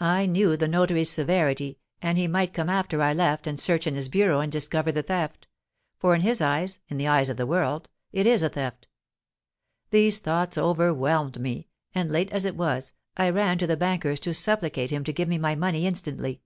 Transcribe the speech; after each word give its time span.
I 0.00 0.24
knew 0.24 0.56
the 0.56 0.66
notary's 0.66 1.10
severity, 1.10 1.78
and 2.00 2.16
he 2.16 2.26
might 2.26 2.54
come 2.54 2.70
after 2.70 3.02
I 3.02 3.12
left 3.12 3.46
and 3.46 3.60
search 3.60 3.86
in 3.86 3.94
his 3.94 4.08
bureau 4.08 4.40
and 4.40 4.50
discover 4.50 4.92
the 4.92 5.02
theft; 5.02 5.46
for 5.98 6.14
in 6.14 6.22
his 6.22 6.40
eyes 6.40 6.78
in 6.88 6.96
the 6.96 7.06
eyes 7.08 7.28
of 7.28 7.36
the 7.36 7.44
world 7.46 7.90
it 8.12 8.26
is 8.26 8.42
a 8.42 8.48
theft. 8.48 8.88
These 9.90 10.20
thoughts 10.20 10.56
overwhelmed 10.56 11.38
me, 11.38 11.68
and, 11.94 12.10
late 12.10 12.32
as 12.32 12.46
it 12.46 12.56
was, 12.56 12.94
I 13.18 13.28
ran 13.28 13.58
to 13.58 13.66
the 13.66 13.76
banker's 13.76 14.20
to 14.20 14.32
supplicate 14.32 14.88
him 14.90 15.04
to 15.04 15.12
give 15.12 15.28
me 15.28 15.36
my 15.36 15.54
money 15.54 15.86
instantly. 15.86 16.40